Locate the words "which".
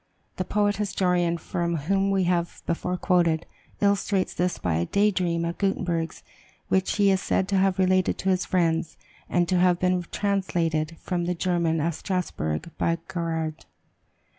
6.69-6.95